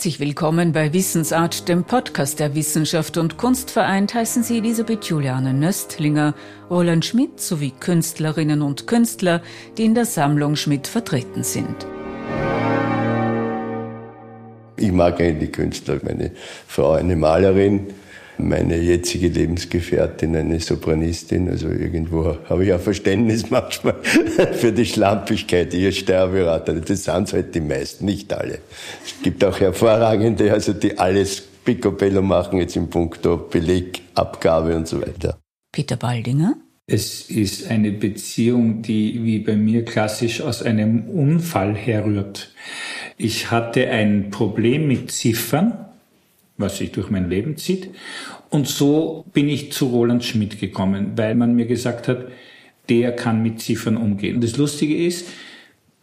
[0.00, 5.52] Herzlich willkommen bei Wissensart, dem Podcast der Wissenschaft und Kunst vereint, heißen Sie Elisabeth Juliane
[5.52, 6.34] Nöstlinger,
[6.70, 9.42] Roland Schmidt sowie Künstlerinnen und Künstler,
[9.76, 11.86] die in der Sammlung Schmidt vertreten sind.
[14.78, 16.00] Ich mag eigentlich Künstler.
[16.02, 16.30] Meine
[16.66, 17.88] Frau eine Malerin,
[18.48, 21.48] meine jetzige Lebensgefährtin eine Sopranistin.
[21.48, 23.96] Also irgendwo habe ich auch Verständnis manchmal
[24.52, 26.74] für die Schlampigkeit ihr Sterberater.
[26.74, 28.58] Das sind halt die meisten, nicht alle.
[29.04, 35.00] Es gibt auch hervorragende, also die alles picobello machen, jetzt im Punkto Belegabgabe und so
[35.00, 35.38] weiter.
[35.72, 36.56] Peter Baldinger?
[36.86, 42.52] Es ist eine Beziehung, die wie bei mir klassisch aus einem Unfall herrührt.
[43.16, 45.89] Ich hatte ein Problem mit Ziffern
[46.60, 47.90] was sich durch mein Leben zieht.
[48.50, 52.26] Und so bin ich zu Roland Schmidt gekommen, weil man mir gesagt hat,
[52.88, 54.36] der kann mit Ziffern umgehen.
[54.36, 55.28] Und das Lustige ist,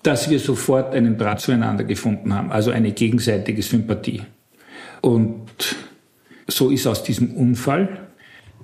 [0.03, 4.21] dass wir sofort einen Draht zueinander gefunden haben, also eine gegenseitige Sympathie.
[5.01, 5.45] Und
[6.47, 8.07] so ist aus diesem Unfall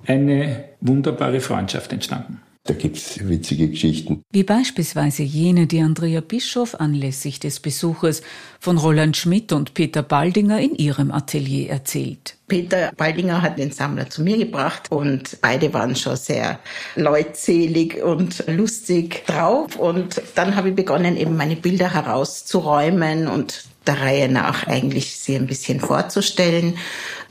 [0.06, 2.42] eine wunderbare Freundschaft entstanden.
[2.66, 4.24] Da gibt's witzige Geschichten.
[4.32, 8.22] Wie beispielsweise jene, die Andrea Bischof anlässlich des Besuches
[8.58, 12.38] von Roland Schmidt und Peter Baldinger in ihrem Atelier erzählt.
[12.48, 16.58] Peter Baldinger hat den Sammler zu mir gebracht und beide waren schon sehr
[16.96, 19.76] leutselig und lustig drauf.
[19.76, 25.36] Und dann habe ich begonnen, eben meine Bilder herauszuräumen und der Reihe nach eigentlich sie
[25.36, 26.78] ein bisschen vorzustellen.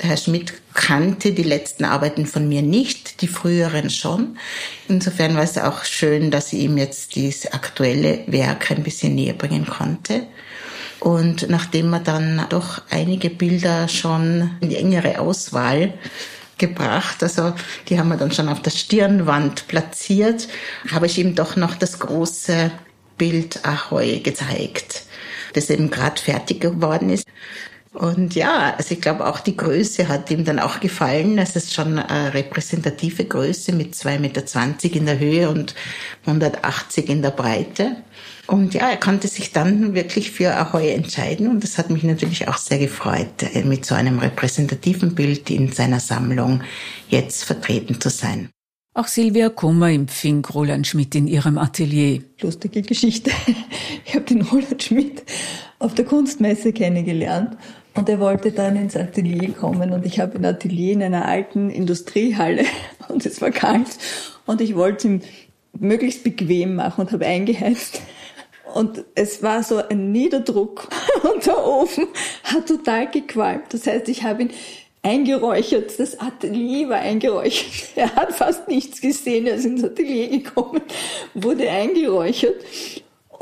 [0.01, 4.37] Der Herr Schmidt kannte die letzten Arbeiten von mir nicht, die früheren schon.
[4.89, 9.35] Insofern war es auch schön, dass ich ihm jetzt dieses aktuelle Werk ein bisschen näher
[9.35, 10.27] bringen konnte.
[11.01, 15.95] Und nachdem er dann doch einige Bilder schon in die engere Auswahl
[16.59, 17.55] gebracht, also
[17.89, 20.47] die haben wir dann schon auf der Stirnwand platziert,
[20.93, 22.71] habe ich ihm doch noch das große
[23.19, 25.03] Bild Ahoi gezeigt
[25.53, 27.27] das eben gerade fertig geworden ist.
[27.93, 31.37] Und ja, also ich glaube auch die Größe hat ihm dann auch gefallen.
[31.37, 35.75] Es ist schon eine repräsentative Größe mit 2,20 Meter in der Höhe und
[36.25, 37.97] 180 in der Breite.
[38.47, 42.49] Und ja, er konnte sich dann wirklich für Ahoy entscheiden und das hat mich natürlich
[42.49, 46.63] auch sehr gefreut, äh, mit so einem repräsentativen Bild in seiner Sammlung
[47.09, 48.52] jetzt vertreten zu sein.
[48.95, 52.23] Auch Silvia Kummer empfing Roland Schmidt in ihrem Atelier.
[52.41, 53.31] Lustige Geschichte.
[54.05, 55.23] Ich habe den Roland Schmidt
[55.79, 57.57] auf der Kunstmesse kennengelernt
[57.95, 61.71] und er wollte dann ins Atelier kommen und ich habe ein Atelier in einer alten
[61.71, 62.65] Industriehalle
[63.09, 63.87] und es war kalt
[64.45, 65.21] und ich wollte ihm
[65.79, 68.03] möglichst bequem machen und habe eingeheizt.
[68.75, 70.89] Und es war so ein Niederdruck
[71.33, 72.09] und der Ofen
[72.45, 73.73] hat total gequalmt.
[73.73, 74.51] Das heißt, ich habe ihn
[75.03, 75.99] eingeräuchert.
[75.99, 77.97] Das Atelier war eingeräuchert.
[77.97, 79.47] Er hat fast nichts gesehen.
[79.47, 80.81] Er ist ins Atelier gekommen,
[81.35, 82.57] wurde eingeräuchert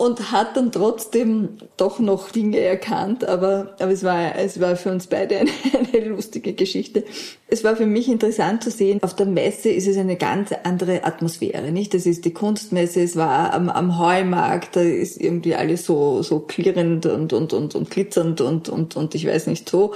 [0.00, 4.90] und hat dann trotzdem doch noch Dinge erkannt, aber, aber es war, es war für
[4.90, 5.50] uns beide eine,
[5.92, 7.04] eine lustige Geschichte.
[7.48, 11.04] Es war für mich interessant zu sehen, auf der Messe ist es eine ganz andere
[11.04, 11.92] Atmosphäre, nicht?
[11.92, 16.40] Das ist die Kunstmesse, es war am, am Heumarkt, da ist irgendwie alles so, so
[16.40, 19.92] klirrend und, und, und, und glitzernd und, und, und ich weiß nicht so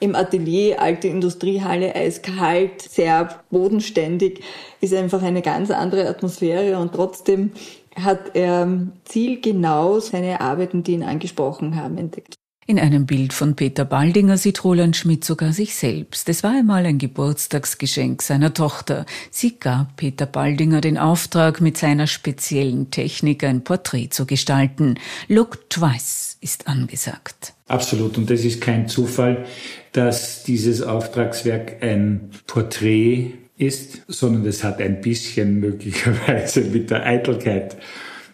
[0.00, 4.40] im Atelier, alte Industriehalle, eiskalt, sehr bodenständig,
[4.80, 7.52] ist einfach eine ganz andere Atmosphäre und trotzdem
[7.96, 8.68] hat er
[9.04, 12.34] zielgenau seine Arbeiten, die ihn angesprochen haben, entdeckt.
[12.70, 16.28] In einem Bild von Peter Baldinger sieht Roland Schmidt sogar sich selbst.
[16.28, 19.06] Es war einmal ein Geburtstagsgeschenk seiner Tochter.
[19.30, 24.98] Sie gab Peter Baldinger den Auftrag, mit seiner speziellen Technik ein Porträt zu gestalten.
[25.28, 27.54] Look twice ist angesagt.
[27.68, 28.18] Absolut.
[28.18, 29.44] Und das ist kein Zufall,
[29.92, 37.76] dass dieses Auftragswerk ein Porträt ist, sondern es hat ein bisschen möglicherweise mit der Eitelkeit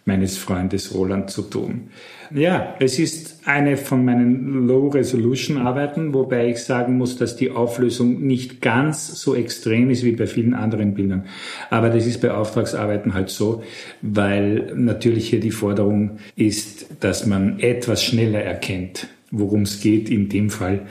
[0.07, 1.89] meines Freundes Roland zu tun.
[2.31, 8.61] Ja, es ist eine von meinen Low-Resolution-Arbeiten, wobei ich sagen muss, dass die Auflösung nicht
[8.61, 11.25] ganz so extrem ist wie bei vielen anderen Bildern.
[11.71, 13.63] Aber das ist bei Auftragsarbeiten halt so,
[14.03, 19.09] weil natürlich hier die Forderung ist, dass man etwas schneller erkennt,
[19.39, 20.87] worum es geht, in dem Fall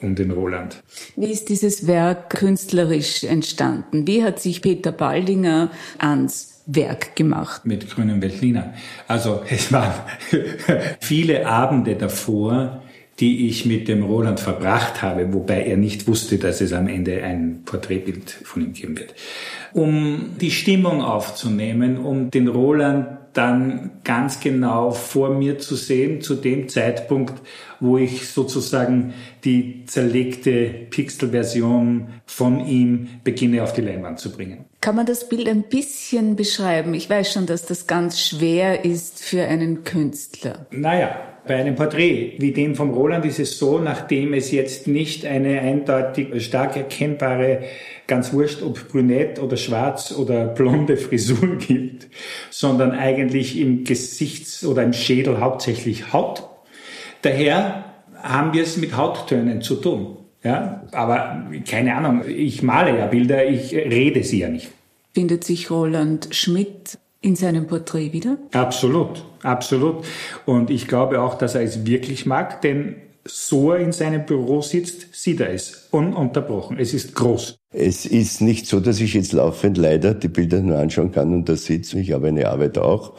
[0.00, 0.82] um den Roland.
[1.16, 4.06] Wie ist dieses Werk künstlerisch entstanden?
[4.06, 7.66] Wie hat sich Peter Baldinger ans Werk gemacht.
[7.66, 8.74] Mit Grünem Veltliner.
[9.08, 9.94] Also es waren
[11.00, 12.82] viele Abende davor,
[13.20, 17.22] die ich mit dem Roland verbracht habe, wobei er nicht wusste, dass es am Ende
[17.22, 19.14] ein Porträtbild von ihm geben wird.
[19.72, 26.34] Um die Stimmung aufzunehmen, um den Roland dann ganz genau vor mir zu sehen, zu
[26.34, 27.34] dem Zeitpunkt,
[27.80, 29.14] wo ich sozusagen
[29.44, 34.64] die zerlegte Pixelversion von ihm beginne auf die Leinwand zu bringen.
[34.80, 36.94] Kann man das Bild ein bisschen beschreiben?
[36.94, 40.66] Ich weiß schon, dass das ganz schwer ist für einen Künstler.
[40.70, 45.26] Naja, Bei einem Porträt wie dem vom Roland ist es so, nachdem es jetzt nicht
[45.26, 47.62] eine eindeutig stark erkennbare,
[48.06, 52.08] ganz wurscht, ob brünett oder schwarz oder blonde Frisur gibt,
[52.50, 56.48] sondern eigentlich im Gesichts- oder im Schädel hauptsächlich Haut.
[57.22, 57.84] Daher
[58.14, 60.16] haben wir es mit Hauttönen zu tun.
[60.44, 64.72] Ja, aber keine Ahnung, ich male ja Bilder, ich rede sie ja nicht.
[65.14, 68.38] Findet sich Roland Schmidt in seinem Porträt wieder?
[68.52, 70.04] Absolut, absolut.
[70.44, 74.62] Und ich glaube auch, dass er es wirklich mag, denn so er in seinem Büro
[74.62, 76.78] sitzt, sieht er es ununterbrochen.
[76.78, 77.56] Es ist groß.
[77.72, 81.48] Es ist nicht so, dass ich jetzt laufend leider die Bilder nur anschauen kann und
[81.48, 81.98] da sitze.
[82.00, 83.14] Ich habe eine Arbeit auch.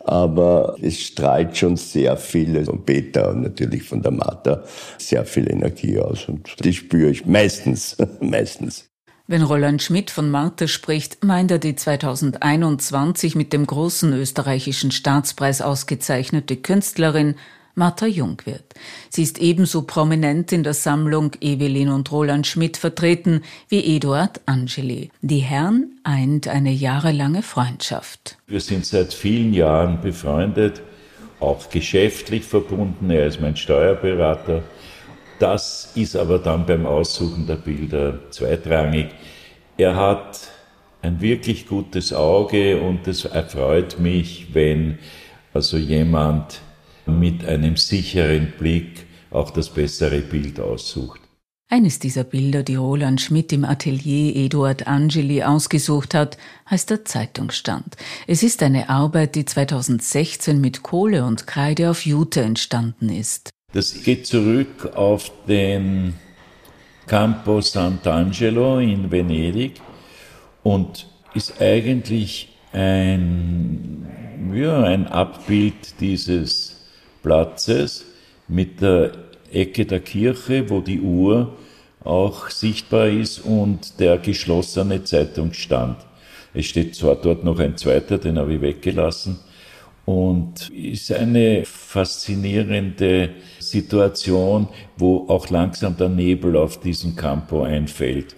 [0.00, 4.62] Aber es strahlt schon sehr viel von Peter und natürlich von der Martha
[4.96, 6.28] sehr viel Energie aus.
[6.28, 8.88] Und die spüre ich meistens, meistens.
[9.26, 15.60] Wenn Roland Schmidt von Martha spricht, meint er die 2021 mit dem großen österreichischen Staatspreis
[15.60, 17.34] ausgezeichnete Künstlerin
[17.78, 18.74] Martha Jungwirth.
[19.08, 25.10] Sie ist ebenso prominent in der Sammlung Evelyn und Roland Schmidt vertreten wie Eduard Angeli.
[25.22, 28.36] Die Herren eint eine jahrelange Freundschaft.
[28.48, 30.82] Wir sind seit vielen Jahren befreundet,
[31.38, 33.10] auch geschäftlich verbunden.
[33.10, 34.64] Er ist mein Steuerberater.
[35.38, 39.06] Das ist aber dann beim Aussuchen der Bilder zweitrangig.
[39.76, 40.48] Er hat
[41.00, 44.98] ein wirklich gutes Auge und es erfreut mich, wenn
[45.54, 46.60] also jemand
[47.08, 51.20] mit einem sicheren Blick auch das bessere Bild aussucht.
[51.70, 56.38] Eines dieser Bilder, die Roland Schmidt im Atelier Eduard Angeli ausgesucht hat,
[56.70, 57.94] heißt der Zeitungsstand.
[58.26, 63.50] Es ist eine Arbeit, die 2016 mit Kohle und Kreide auf Jute entstanden ist.
[63.74, 66.14] Das geht zurück auf den
[67.06, 69.80] Campo Sant'Angelo in Venedig
[70.62, 74.06] und ist eigentlich ein,
[74.54, 76.67] ja, ein Abbild dieses
[77.22, 78.04] Platzes
[78.48, 79.12] mit der
[79.52, 81.54] Ecke der Kirche, wo die Uhr
[82.04, 85.98] auch sichtbar ist und der geschlossene Zeitungsstand.
[86.54, 89.38] Es steht zwar dort noch ein zweiter, den habe ich weggelassen,
[90.08, 93.28] und ist eine faszinierende
[93.58, 98.34] Situation, wo auch langsam der Nebel auf diesen Campo einfällt.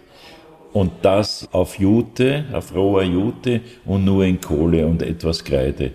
[0.72, 5.92] Und das auf Jute, auf roher Jute und nur in Kohle und etwas Kreide.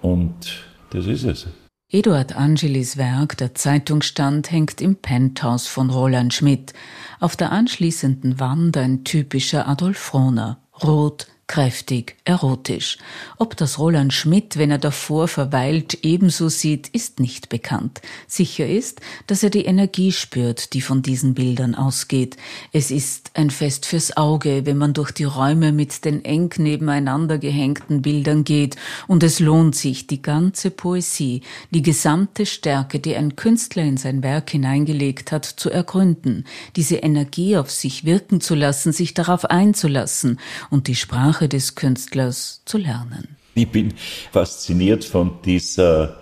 [0.00, 1.48] Und das ist es.
[1.90, 6.74] Eduard Angelis Werk Der Zeitungsstand hängt im Penthouse von Roland Schmidt.
[7.18, 10.58] Auf der anschließenden Wand ein typischer Adolf Rohner.
[10.82, 12.98] Rot, kräftig, erotisch.
[13.38, 18.02] Ob das Roland Schmidt, wenn er davor verweilt, ebenso sieht, ist nicht bekannt.
[18.26, 22.36] Sicher ist, dass er die Energie spürt, die von diesen Bildern ausgeht.
[22.72, 27.38] Es ist ein Fest fürs Auge, wenn man durch die Räume mit den eng nebeneinander
[27.38, 31.40] gehängten Bildern geht, und es lohnt sich, die ganze Poesie,
[31.70, 36.44] die gesamte Stärke, die ein Künstler in sein Werk hineingelegt hat, zu ergründen,
[36.76, 41.76] diese Energie auf sich wirken zu lassen, sich darauf einzulassen und die Sprache Sprache des
[41.76, 43.36] Künstlers zu lernen.
[43.54, 43.94] Ich bin
[44.32, 46.16] fasziniert von dieser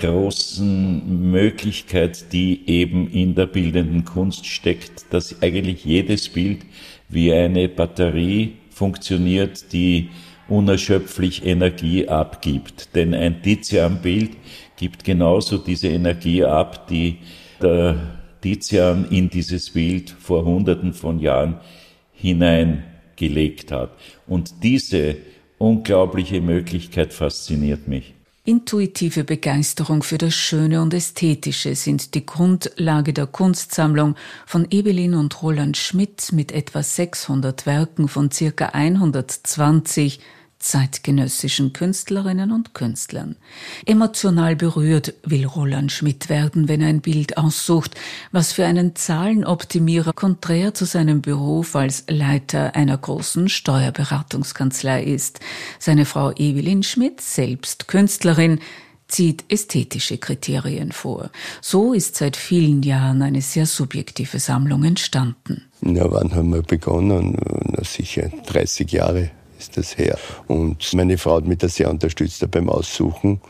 [0.00, 6.60] großen Möglichkeit, die eben in der bildenden Kunst steckt, dass eigentlich jedes Bild
[7.10, 10.08] wie eine Batterie funktioniert, die
[10.48, 12.94] unerschöpflich Energie abgibt.
[12.94, 14.30] Denn ein Tizian-Bild
[14.76, 17.18] gibt genauso diese Energie ab, die
[17.60, 17.96] der
[18.40, 21.60] Tizian in dieses Bild vor Hunderten von Jahren
[22.14, 22.84] hinein
[23.18, 23.90] gelegt hat.
[24.26, 25.16] Und diese
[25.58, 28.14] unglaubliche Möglichkeit fasziniert mich.
[28.44, 34.14] Intuitive Begeisterung für das Schöne und Ästhetische sind die Grundlage der Kunstsammlung
[34.46, 40.20] von Evelyn und Roland Schmidt mit etwa 600 Werken von circa 120
[40.58, 43.36] zeitgenössischen Künstlerinnen und Künstlern.
[43.86, 47.94] Emotional berührt will Roland Schmidt werden, wenn er ein Bild aussucht,
[48.32, 55.40] was für einen Zahlenoptimierer konträr zu seinem Beruf als Leiter einer großen Steuerberatungskanzlei ist.
[55.78, 58.60] Seine Frau Evelyn Schmidt, selbst Künstlerin,
[59.06, 61.30] zieht ästhetische Kriterien vor.
[61.62, 65.64] So ist seit vielen Jahren eine sehr subjektive Sammlung entstanden.
[65.80, 67.38] Ja, wann haben wir begonnen?
[67.64, 70.16] Na, sicher 30 Jahre ist das her.
[70.46, 73.40] Und meine Frau hat mich da sehr unterstützt beim Aussuchen.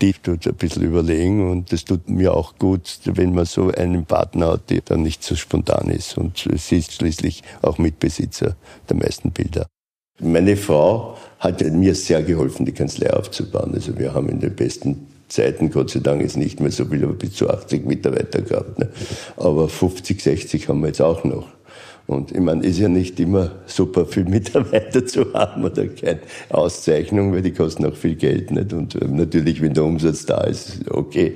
[0.00, 4.04] Die tut ein bisschen überlegen und das tut mir auch gut, wenn man so einen
[4.04, 6.16] Partner hat, der dann nicht so spontan ist.
[6.16, 8.56] Und sie ist schließlich auch Mitbesitzer
[8.88, 9.66] der meisten Bilder.
[10.20, 13.72] Meine Frau hat mir sehr geholfen, die Kanzlei aufzubauen.
[13.74, 17.04] Also wir haben in den besten Zeiten, Gott sei Dank, ist nicht mehr so viel,
[17.04, 18.78] aber bis zu 80 Mitarbeiter gehabt.
[18.78, 18.88] Ne?
[19.36, 21.46] Aber 50, 60 haben wir jetzt auch noch.
[22.08, 27.34] Und ich meine, ist ja nicht immer super viel Mitarbeiter zu haben oder keine Auszeichnung,
[27.34, 28.72] weil die kosten auch viel Geld nicht.
[28.72, 31.34] Und äh, natürlich, wenn der Umsatz da ist, okay.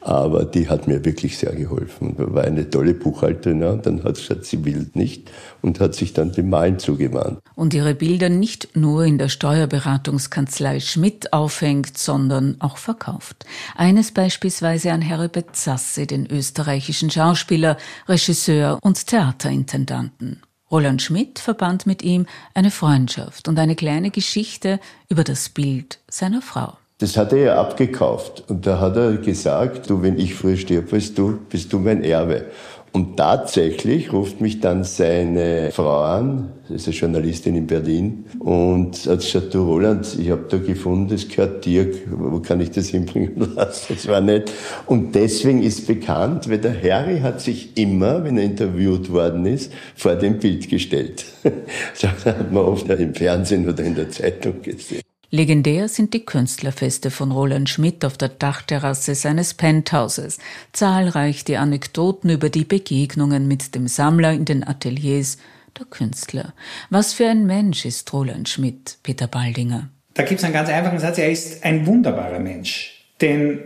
[0.00, 2.14] Aber die hat mir wirklich sehr geholfen.
[2.16, 3.74] War eine tolle Buchhalterin, ja.
[3.76, 5.30] Dann hat gesagt, sie will nicht
[5.60, 7.40] und hat sich dann dem Malen zugewandt.
[7.54, 13.44] Und ihre Bilder nicht nur in der Steuerberatungskanzlei Schmidt aufhängt, sondern auch verkauft.
[13.76, 17.76] Eines beispielsweise an Herbert Sasse, den österreichischen Schauspieler,
[18.08, 20.40] Regisseur und Theaterintendanten.
[20.70, 24.78] Roland Schmidt verband mit ihm eine Freundschaft und eine kleine Geschichte
[25.08, 26.79] über das Bild seiner Frau.
[27.00, 28.44] Das hat er ja abgekauft.
[28.48, 32.04] Und da hat er gesagt, du, wenn ich früh stirb, bist du, bist du mein
[32.04, 32.44] Erbe.
[32.92, 39.06] Und tatsächlich ruft mich dann seine Frau an, das ist eine Journalistin in Berlin, und
[39.06, 42.88] hat gesagt, du Roland, ich habe da gefunden, das gehört dir, wo kann ich das
[42.88, 43.94] hinbringen lassen?
[43.94, 44.52] Das war nett.
[44.86, 49.72] Und deswegen ist bekannt, weil der Harry hat sich immer, wenn er interviewt worden ist,
[49.94, 51.24] vor dem Bild gestellt.
[52.00, 55.02] Das hat man oft im Fernsehen oder in der Zeitung gesehen.
[55.32, 60.38] Legendär sind die Künstlerfeste von Roland Schmidt auf der Dachterrasse seines Penthauses.
[60.72, 65.38] Zahlreich die Anekdoten über die Begegnungen mit dem Sammler in den Ateliers
[65.78, 66.52] der Künstler.
[66.90, 69.88] Was für ein Mensch ist Roland Schmidt, Peter Baldinger?
[70.14, 73.06] Da gibt es einen ganz einfachen Satz, er ist ein wunderbarer Mensch.
[73.20, 73.60] Denn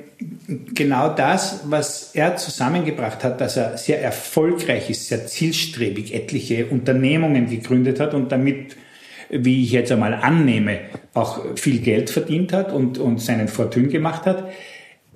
[0.74, 7.48] genau das, was er zusammengebracht hat, dass er sehr erfolgreich ist, sehr zielstrebig, etliche Unternehmungen
[7.48, 8.76] gegründet hat und damit
[9.36, 10.80] wie ich jetzt einmal annehme,
[11.12, 14.50] auch viel Geld verdient hat und, und seinen Fortune gemacht hat.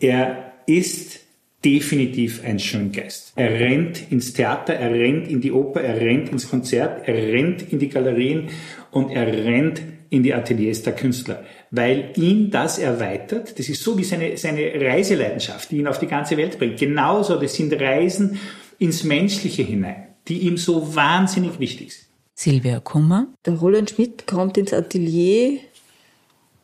[0.01, 1.21] Er ist
[1.65, 3.33] definitiv ein Schöngeist.
[3.37, 7.73] Er rennt ins Theater, er rennt in die Oper, er rennt ins Konzert, er rennt
[7.73, 8.49] in die Galerien
[8.91, 13.59] und er rennt in die Ateliers der Künstler, weil ihn das erweitert.
[13.59, 16.79] Das ist so wie seine, seine Reiseleidenschaft, die ihn auf die ganze Welt bringt.
[16.79, 18.39] Genauso, das sind Reisen
[18.79, 22.08] ins Menschliche hinein, die ihm so wahnsinnig wichtig sind.
[22.39, 23.27] Silvia Kummer.
[23.47, 25.59] Der Roland Schmidt kommt ins Atelier,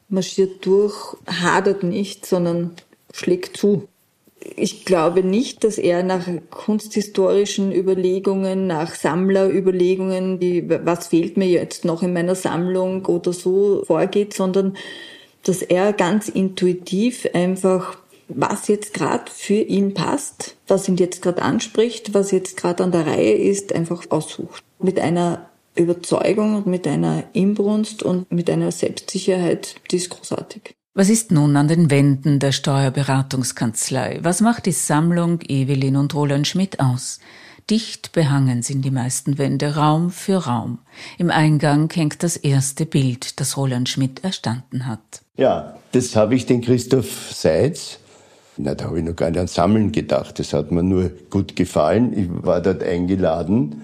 [0.09, 2.77] marschiert durch, hadert nicht, sondern
[3.13, 3.89] schlägt zu.
[4.55, 11.85] Ich glaube nicht, dass er nach kunsthistorischen Überlegungen, nach Sammlerüberlegungen, wie was fehlt mir jetzt
[11.85, 14.77] noch in meiner Sammlung oder so vorgeht, sondern
[15.43, 21.43] dass er ganz intuitiv einfach was jetzt gerade für ihn passt, was ihn jetzt gerade
[21.43, 24.63] anspricht, was jetzt gerade an der Reihe ist, einfach aussucht.
[24.79, 30.75] Mit einer Überzeugung und mit einer Inbrunst und mit einer Selbstsicherheit, die ist großartig.
[30.95, 34.21] Was ist nun an den Wänden der Steuerberatungskanzlei?
[34.23, 37.19] Was macht die Sammlung Evelyn und Roland Schmidt aus?
[37.69, 40.79] Dicht behangen sind die meisten Wände Raum für Raum.
[41.19, 45.23] Im Eingang hängt das erste Bild, das Roland Schmidt erstanden hat.
[45.37, 47.99] Ja, das habe ich den Christoph Seitz
[48.57, 50.39] na, da habe ich noch gar nicht an Sammeln gedacht.
[50.39, 52.17] Das hat mir nur gut gefallen.
[52.17, 53.83] Ich war dort eingeladen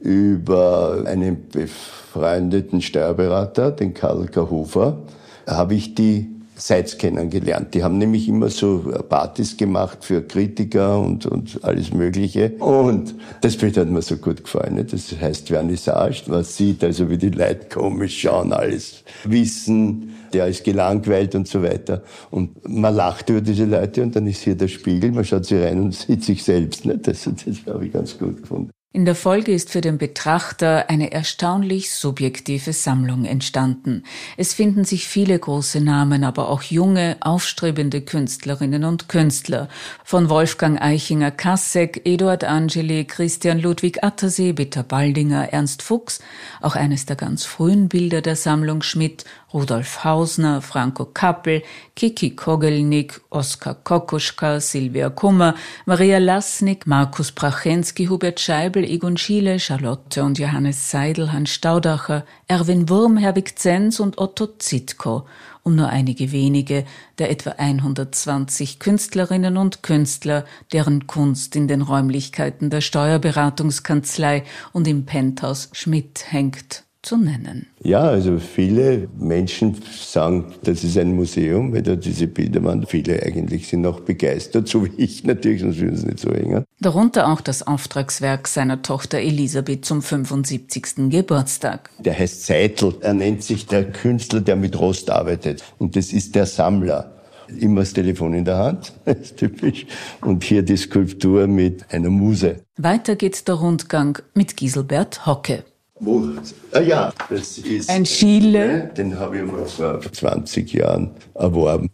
[0.00, 4.98] über einen befreundeten Steuerberater, den Karl Kahofer,
[5.46, 7.74] habe ich die Seitz kennengelernt.
[7.74, 12.52] Die haben nämlich immer so Partys gemacht für Kritiker und, und alles Mögliche.
[12.58, 14.84] Und das Bild hat mir so gut gefallen.
[14.90, 16.22] Das heißt Vernissage.
[16.28, 21.62] Man sieht also, wie die Leute komisch schauen, alles wissen, der ist gelangweilt und so
[21.62, 22.02] weiter.
[22.30, 25.58] Und man lacht über diese Leute und dann ist hier der Spiegel, man schaut sie
[25.58, 26.84] rein und sieht sich selbst.
[26.86, 28.70] Das, das habe ich ganz gut gefunden.
[28.96, 34.04] In der Folge ist für den Betrachter eine erstaunlich subjektive Sammlung entstanden.
[34.38, 39.68] Es finden sich viele große Namen, aber auch junge, aufstrebende Künstlerinnen und Künstler.
[40.02, 46.20] Von Wolfgang Eichinger Kassek, Eduard Angeli, Christian Ludwig Attersee, Bitter Baldinger, Ernst Fuchs,
[46.62, 51.62] auch eines der ganz frühen Bilder der Sammlung Schmidt, Rudolf Hausner, Franco Kappel,
[51.96, 55.54] Kiki Kogelnik, Oskar Kokoschka, Silvia Kummer,
[55.86, 62.90] Maria Lasnik, Markus Brachensky, Hubert Scheibel, Egon Schiele, Charlotte und Johannes Seidel, Hans Staudacher, Erwin
[62.90, 65.26] Wurm, Herwig Zenz und Otto Zitko,
[65.62, 66.84] um nur einige wenige
[67.16, 75.06] der etwa 120 Künstlerinnen und Künstler, deren Kunst in den Räumlichkeiten der Steuerberatungskanzlei und im
[75.06, 77.66] Penthouse Schmidt hängt zu nennen.
[77.82, 82.84] Ja, also viele Menschen sagen, das ist ein Museum, weil da diese Bilder waren.
[82.86, 86.64] Viele eigentlich sind auch begeistert, so wie ich natürlich, sonst würden sie nicht so hängen.
[86.80, 91.08] Darunter auch das Auftragswerk seiner Tochter Elisabeth zum 75.
[91.10, 91.90] Geburtstag.
[92.00, 92.94] Der heißt Seidel.
[93.00, 95.62] Er nennt sich der Künstler, der mit Rost arbeitet.
[95.78, 97.12] Und das ist der Sammler
[97.60, 99.86] immer das Telefon in der Hand, das ist typisch.
[100.20, 102.64] Und hier die Skulptur mit einer Muse.
[102.76, 105.64] Weiter geht der Rundgang mit Giselbert Hocke.
[105.98, 106.28] Wo?
[106.72, 107.88] Ah ja, das ist.
[107.88, 108.90] Ein Schiele.
[108.96, 111.90] Den habe ich mal vor 20 Jahren erworben.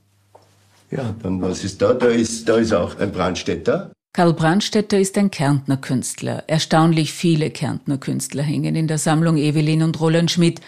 [0.91, 1.95] Ja, dann was ist da?
[1.95, 3.93] Da ist, da ist auch ein Brandstätter.
[4.13, 6.45] Karl Brandstetter ist ein Kärntner Künstler.
[6.47, 10.61] Erstaunlich viele Kärntner Künstler hängen in der Sammlung Evelyn und Roland Schmidt.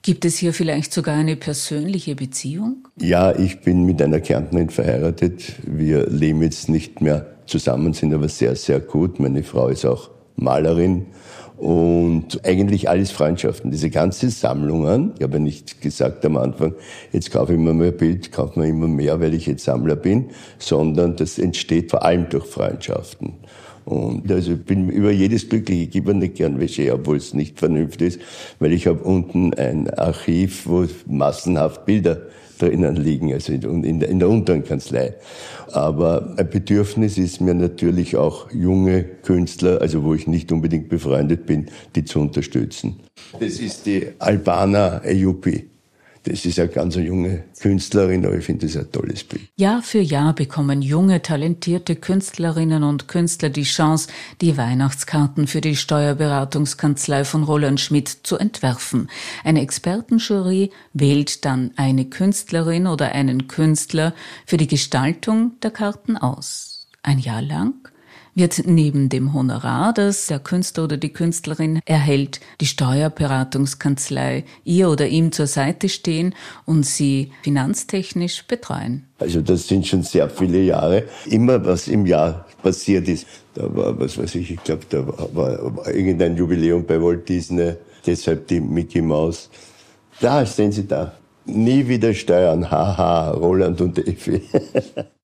[0.00, 2.88] Gibt es hier vielleicht sogar eine persönliche Beziehung?
[2.98, 5.56] Ja, ich bin mit einer Kärntnerin verheiratet.
[5.64, 9.20] Wir leben jetzt nicht mehr zusammen, sind aber sehr, sehr gut.
[9.20, 11.06] Meine Frau ist auch Malerin
[11.56, 13.70] und eigentlich alles Freundschaften.
[13.70, 16.74] Diese ganzen Sammlungen, ich habe ja nicht gesagt am Anfang,
[17.12, 20.26] jetzt kaufe ich mal ein Bild, kaufe mir immer mehr, weil ich jetzt Sammler bin,
[20.58, 23.34] sondern das entsteht vor allem durch Freundschaften.
[23.86, 25.82] Und also ich bin über jedes glücklich.
[25.82, 28.20] Ich gebe nicht gern Wäsche, obwohl es nicht vernünftig ist,
[28.58, 32.22] weil ich habe unten ein Archiv, wo massenhaft Bilder
[32.58, 35.14] drinnen liegen, also in der, in der unteren Kanzlei.
[35.72, 41.46] Aber ein Bedürfnis ist mir natürlich auch junge Künstler, also wo ich nicht unbedingt befreundet
[41.46, 43.00] bin, die zu unterstützen.
[43.38, 45.68] Das ist die Albana Ayupi.
[46.26, 49.42] Das ist eine ganz junge Künstlerin, aber ich finde das ein tolles Bild.
[49.54, 54.08] Jahr für Jahr bekommen junge, talentierte Künstlerinnen und Künstler die Chance,
[54.40, 59.08] die Weihnachtskarten für die Steuerberatungskanzlei von Roland Schmidt zu entwerfen.
[59.44, 64.12] Eine Expertenjury wählt dann eine Künstlerin oder einen Künstler
[64.46, 66.88] für die Gestaltung der Karten aus.
[67.02, 67.74] Ein Jahr lang
[68.36, 75.08] wird neben dem Honorar, das der Künstler oder die Künstlerin erhält, die Steuerberatungskanzlei ihr oder
[75.08, 76.34] ihm zur Seite stehen
[76.66, 79.04] und sie finanztechnisch betreuen.
[79.18, 81.04] Also das sind schon sehr viele Jahre.
[81.24, 83.26] Immer was im Jahr passiert ist.
[83.54, 87.72] Da war, was weiß ich, ich glaube, da war, war irgendein Jubiläum bei Walt Disney,
[88.04, 89.48] deshalb die Mickey Mouse.
[90.20, 91.12] Da sehen Sie da.
[91.46, 94.42] Nie wieder steuern, haha, Roland und Effi.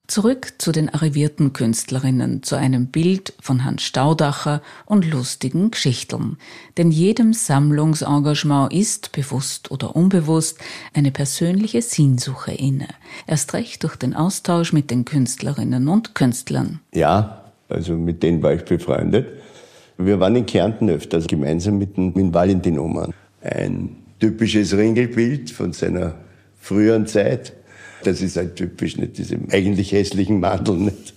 [0.09, 6.37] Zurück zu den arrivierten Künstlerinnen, zu einem Bild von Hans Staudacher und lustigen Geschichteln.
[6.77, 10.59] Denn jedem Sammlungsengagement ist, bewusst oder unbewusst,
[10.93, 12.89] eine persönliche Sinnsuche inne.
[13.27, 16.81] Erst recht durch den Austausch mit den Künstlerinnen und Künstlern.
[16.93, 19.29] Ja, also mit denen war ich befreundet.
[19.97, 23.15] Wir waren in Kärnten öfters gemeinsam mit, mit Valentin Oman.
[23.41, 26.15] Ein typisches Ringelbild von seiner
[26.61, 27.53] früheren Zeit
[28.05, 30.77] das ist halt typisch, nicht diese eigentlich hässlichen Mandel.
[30.77, 31.15] Nicht?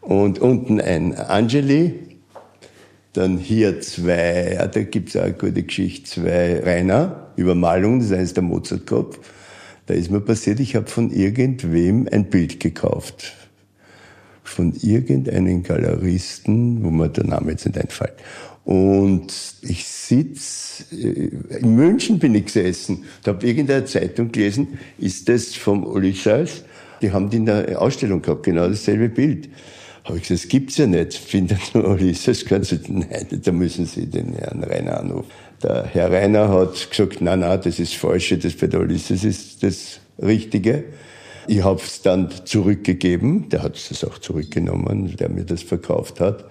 [0.00, 1.94] Und unten ein Angeli,
[3.12, 8.16] dann hier zwei, ja, da gibt's auch eine gute Geschichte, zwei Rainer, Übermalungen, das ist
[8.16, 9.18] eines der Mozartkopf.
[9.86, 13.34] Da ist mir passiert, ich habe von irgendwem ein Bild gekauft.
[14.42, 18.14] Von irgendeinem Galeristen, wo mir der Name jetzt nicht einfällt.
[18.64, 19.26] Und
[19.62, 25.54] ich sitz äh, in München bin ich gesessen, da habe irgendeine Zeitung gelesen, ist das
[25.54, 26.64] vom Ulysses?
[27.02, 29.50] Die haben die in der Ausstellung gehabt, genau dasselbe Bild.
[30.04, 31.14] Habe ich gesagt, das gibt's ja nicht.
[31.14, 35.28] Findet nur Ulysses, können Sie, nein, da müssen Sie den Herrn Rainer anrufen.
[35.62, 39.62] Der Herr Rainer hat gesagt, nein, nein, das ist falsch, das bei der Ulysses ist
[39.62, 40.84] das Richtige.
[41.46, 46.46] Ich habe es dann zurückgegeben, der hat es auch zurückgenommen, der mir das verkauft hat.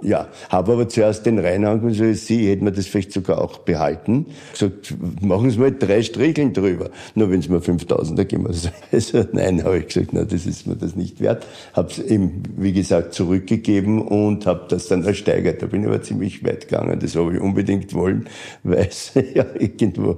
[0.00, 4.26] Ja, habe aber zuerst den Rainer angerufen, Sie hätten mir das vielleicht sogar auch behalten.
[4.52, 6.90] Gesagt, machen Sie mal drei Stricheln drüber.
[7.16, 8.46] Nur wenn Sie mir 5000er geben.
[8.92, 11.44] Also, nein, habe ich gesagt, na, das ist mir das nicht wert.
[11.72, 15.62] Habe es ihm, wie gesagt, zurückgegeben und habe das dann ersteigert.
[15.62, 17.00] Da bin ich aber ziemlich weit gegangen.
[17.00, 18.28] Das habe ich unbedingt wollen,
[18.62, 20.16] weil es ja irgendwo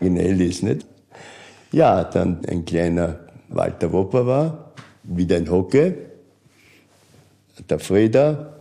[0.00, 0.86] originell ist, nicht?
[1.72, 5.94] Ja, dann ein kleiner Walter Wopper war, wieder ein Hocke,
[7.68, 8.55] der Freda,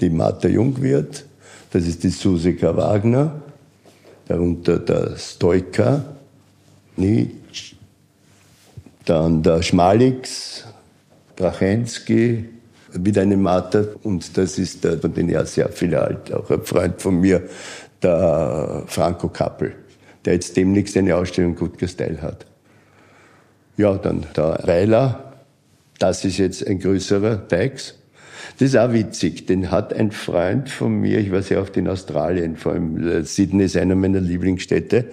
[0.00, 1.24] die Martha Jungwirth,
[1.70, 3.42] das ist die Susika Wagner,
[4.28, 6.04] darunter der Stoika,
[6.96, 7.76] Nietzsche,
[9.04, 10.64] dann der Schmalix,
[11.36, 12.48] Brachensky,
[12.92, 13.84] wieder eine Martha.
[14.02, 17.42] Und das ist der, von denen ja sehr viele alt, auch ein Freund von mir,
[18.02, 19.74] der Franco Kappel,
[20.24, 22.46] der jetzt demnächst eine Ausstellung Gut Style hat.
[23.76, 25.32] Ja, dann der Reiler,
[25.98, 27.94] das ist jetzt ein größerer Teix.
[28.58, 29.46] Das ist auch witzig.
[29.46, 33.22] Den hat ein Freund von mir, ich war sehr oft in Australien, vor allem äh,
[33.22, 35.06] Sydney ist einer meiner Lieblingsstädte.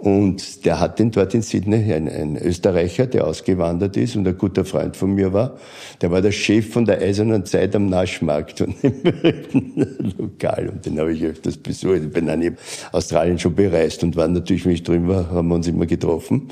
[0.00, 4.38] Und der hat den dort in Sydney, ein, ein, Österreicher, der ausgewandert ist und ein
[4.38, 5.58] guter Freund von mir war.
[6.00, 8.94] Der war der Chef von der Eisernen Zeit am Naschmarkt und im
[10.18, 10.70] Lokal.
[10.70, 12.00] Und den habe ich öfters besucht.
[12.02, 12.56] Ich bin dann in
[12.92, 16.48] Australien schon bereist und war natürlich, wenn ich drüben war, haben wir uns immer getroffen.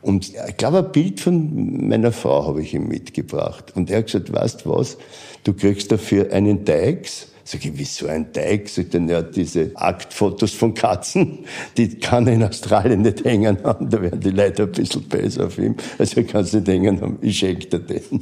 [0.00, 3.74] Und ich glaube, ein Bild von meiner Frau habe ich ihm mitgebracht.
[3.74, 4.96] Und er hat gesagt, weißt was,
[5.44, 7.28] du kriegst dafür einen Teix.
[7.48, 8.68] Sag ich, wieso ein Teig?
[8.68, 11.44] Sagt er, ja, diese Aktfotos von Katzen,
[11.76, 13.88] die kann er in Australien nicht hängen haben.
[13.88, 15.76] Da werden die Leute ein bisschen böse auf ihm.
[15.96, 17.18] Also er kann es nicht hängen haben.
[17.22, 18.20] Ich schenke dir den.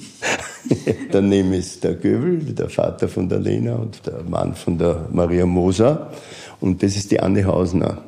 [1.11, 5.47] Daneben ist der Göbel, der Vater von der Lena und der Mann von der Maria
[5.47, 6.13] Moser.
[6.61, 8.05] Und das ist die Anne Hausner.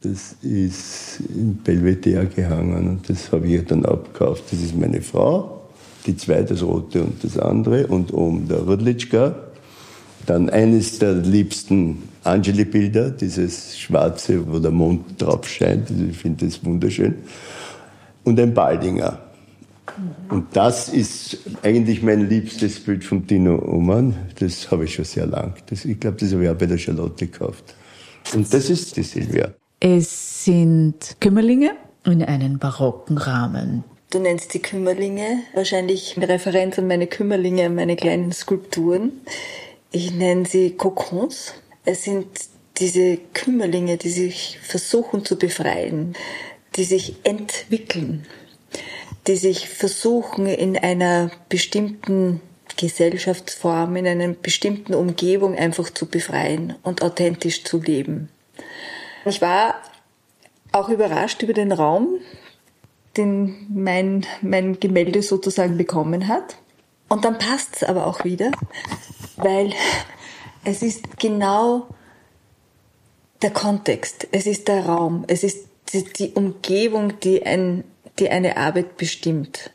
[0.00, 4.44] Das ist in Belvedere gehangen und das habe ich dann abgekauft.
[4.50, 5.58] Das ist meine Frau
[6.08, 9.34] die zwei, das rote und das andere, und oben der Rudlitschka.
[10.28, 15.88] Dann eines der liebsten Angeli-Bilder, dieses schwarze, wo der Mond drauf scheint.
[15.90, 17.14] Ich finde das wunderschön.
[18.24, 19.18] Und ein Baldinger.
[20.28, 24.14] Und das ist eigentlich mein liebstes Bild von Dino Oman.
[24.38, 25.54] Das habe ich schon sehr lang.
[25.70, 27.74] Das, ich glaube, das habe ich auch bei der Charlotte gekauft.
[28.34, 29.54] Und das ist die Silvia.
[29.80, 31.70] Es sind Kümmerlinge
[32.04, 33.82] in einen barocken Rahmen.
[34.10, 39.12] Du nennst die Kümmerlinge, wahrscheinlich eine Referenz an meine Kümmerlinge, meine kleinen Skulpturen.
[39.90, 41.54] Ich nenne sie Kokons.
[41.84, 42.26] Es sind
[42.76, 46.14] diese Kümmerlinge, die sich versuchen zu befreien,
[46.76, 48.26] die sich entwickeln,
[49.26, 52.42] die sich versuchen in einer bestimmten
[52.76, 58.28] Gesellschaftsform, in einer bestimmten Umgebung einfach zu befreien und authentisch zu leben.
[59.24, 59.76] Ich war
[60.72, 62.20] auch überrascht über den Raum,
[63.16, 66.56] den mein, mein Gemälde sozusagen bekommen hat.
[67.08, 68.52] Und dann passt es aber auch wieder,
[69.38, 69.72] weil
[70.64, 71.86] es ist genau
[73.42, 75.68] der Kontext, es ist der Raum, es ist
[76.18, 77.84] die Umgebung, die, ein,
[78.18, 79.70] die eine Arbeit bestimmt.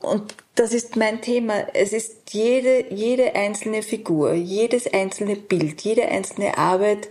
[0.00, 1.66] Und das ist mein Thema.
[1.72, 7.08] Es ist jede, jede einzelne Figur, jedes einzelne Bild, jede einzelne Arbeit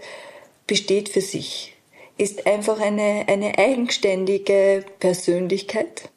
[0.68, 1.76] besteht für sich,
[2.18, 6.10] ist einfach eine, eine eigenständige Persönlichkeit.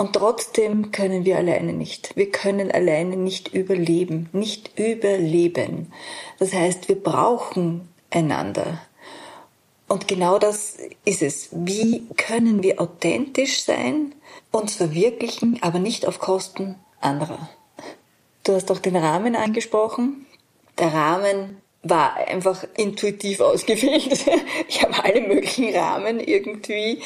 [0.00, 2.16] Und trotzdem können wir alleine nicht.
[2.16, 5.92] Wir können alleine nicht überleben, nicht überleben.
[6.38, 8.80] Das heißt, wir brauchen einander.
[9.88, 11.50] Und genau das ist es.
[11.52, 14.14] Wie können wir authentisch sein,
[14.50, 17.50] uns verwirklichen, aber nicht auf Kosten anderer?
[18.44, 20.24] Du hast doch den Rahmen angesprochen.
[20.78, 24.24] Der Rahmen war einfach intuitiv ausgewählt.
[24.68, 27.00] Ich habe alle möglichen Rahmen irgendwie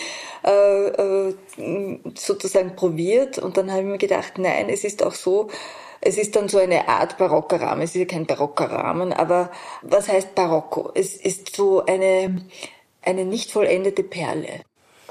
[0.45, 1.35] äh, äh,
[2.15, 5.49] sozusagen probiert und dann habe ich mir gedacht, nein, es ist auch so,
[6.01, 7.83] es ist dann so eine Art barocker Rahmen.
[7.83, 9.51] Es ist ja kein barocker Rahmen, aber
[9.83, 10.91] was heißt Barocko?
[10.95, 12.45] Es ist so eine,
[13.01, 14.61] eine nicht vollendete Perle.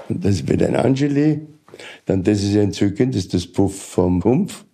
[0.10, 1.48] Das wird ein Angeli,
[2.06, 4.66] dann das ist entzückend, das ist das Puff vom Rumpf.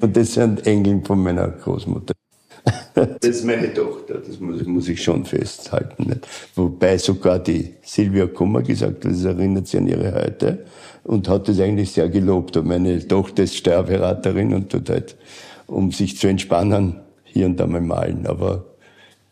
[0.00, 2.17] Und das sind Engeln von meiner Großmutter.
[2.94, 6.08] Das ist meine Tochter, das muss, muss ich schon festhalten.
[6.08, 6.26] Nicht?
[6.54, 10.64] Wobei sogar die Silvia Kummer gesagt hat, das erinnert sie an ihre heute
[11.04, 12.56] und hat das eigentlich sehr gelobt.
[12.56, 15.16] Und meine Tochter ist Steuerberaterin und tut halt,
[15.66, 18.26] um sich zu entspannen, hier und da mal malen.
[18.26, 18.64] Aber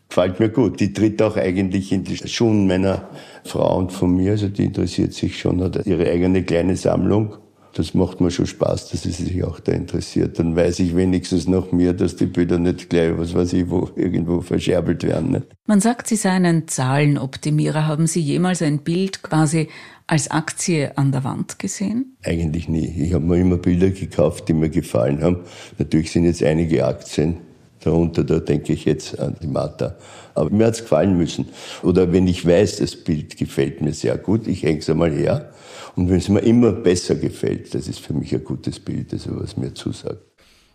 [0.09, 0.79] gefällt mir gut.
[0.79, 3.09] Die tritt auch eigentlich in die Schuhen meiner
[3.43, 4.31] Frau und von mir.
[4.31, 7.35] Also die interessiert sich schon, hat ihre eigene kleine Sammlung.
[7.73, 10.39] Das macht mir schon Spaß, dass sie sich auch da interessiert.
[10.39, 13.89] Dann weiß ich wenigstens noch mehr, dass die Bilder nicht gleich, was weiß ich, wo
[13.95, 15.31] irgendwo verscherbelt werden.
[15.31, 15.47] Nicht?
[15.65, 17.87] Man sagt, Sie seien ein Zahlenoptimierer.
[17.87, 19.67] Haben Sie jemals ein Bild quasi
[20.07, 22.17] als Aktie an der Wand gesehen?
[22.23, 22.87] Eigentlich nie.
[22.87, 25.41] Ich habe mir immer Bilder gekauft, die mir gefallen haben.
[25.77, 27.37] Natürlich sind jetzt einige Aktien
[27.81, 29.95] darunter, da denke ich jetzt an die Martha.
[30.33, 31.47] Aber mir hat's gefallen müssen.
[31.83, 35.51] Oder wenn ich weiß, das Bild gefällt mir sehr gut, ich hänge es einmal her.
[35.97, 39.31] Und wenn es mir immer besser gefällt, das ist für mich ein gutes Bild, also
[39.41, 40.21] was mir zusagt.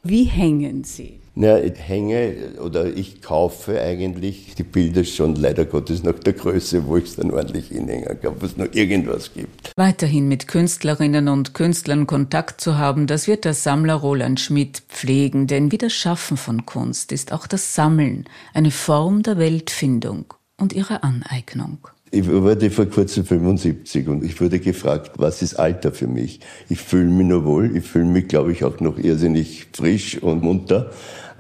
[0.03, 1.21] Wie hängen Sie?
[1.37, 6.89] Na, ich hänge oder ich kaufe eigentlich die Bilder schon leider Gottes nach der Größe,
[6.89, 9.71] wo ich es dann ordentlich hinhängen kann, wo es noch irgendwas gibt.
[9.77, 15.47] Weiterhin mit Künstlerinnen und Künstlern Kontakt zu haben, das wird der Sammler Roland Schmidt pflegen,
[15.47, 20.73] denn wie das Schaffen von Kunst ist auch das Sammeln eine Form der Weltfindung und
[20.73, 21.79] ihrer Aneignung.
[22.15, 26.41] Ich wurde vor kurzem 75 und ich wurde gefragt, was ist Alter für mich?
[26.69, 30.43] Ich fühle mich nur wohl, ich fühle mich, glaube ich, auch noch irrsinnig frisch und
[30.43, 30.91] munter.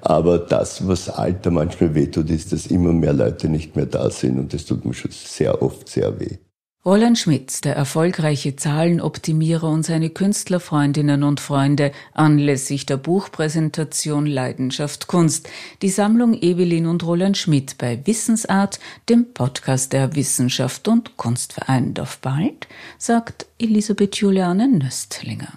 [0.00, 4.38] Aber das, was Alter manchmal wehtut, ist, dass immer mehr Leute nicht mehr da sind
[4.38, 6.38] und das tut mir schon sehr oft sehr weh.
[6.84, 15.48] Roland Schmitz, der erfolgreiche Zahlenoptimierer und seine Künstlerfreundinnen und Freunde anlässlich der Buchpräsentation Leidenschaft Kunst.
[15.80, 21.94] Die Sammlung Evelyn und Roland Schmidt bei Wissensart, dem Podcast der Wissenschaft und Kunstverein.
[22.00, 22.66] Auf bald,
[22.98, 25.52] sagt Elisabeth Juliane Nöstlinger.